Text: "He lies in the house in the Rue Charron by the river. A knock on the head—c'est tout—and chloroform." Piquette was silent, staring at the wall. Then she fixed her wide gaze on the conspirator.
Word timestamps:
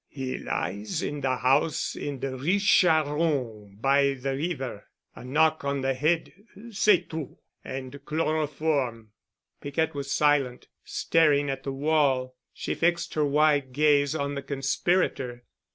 "He 0.09 0.39
lies 0.39 1.03
in 1.03 1.21
the 1.21 1.35
house 1.35 1.95
in 1.95 2.21
the 2.21 2.35
Rue 2.35 2.57
Charron 2.57 3.75
by 3.79 4.15
the 4.15 4.35
river. 4.35 4.87
A 5.15 5.23
knock 5.23 5.63
on 5.63 5.81
the 5.81 5.93
head—c'est 5.93 7.07
tout—and 7.07 8.03
chloroform." 8.03 9.11
Piquette 9.61 9.93
was 9.93 10.11
silent, 10.11 10.69
staring 10.83 11.51
at 11.51 11.61
the 11.61 11.71
wall. 11.71 12.23
Then 12.23 12.31
she 12.55 12.73
fixed 12.73 13.13
her 13.13 13.25
wide 13.27 13.73
gaze 13.73 14.15
on 14.15 14.33
the 14.33 14.41
conspirator. 14.41 15.43